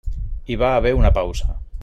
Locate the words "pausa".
1.19-1.51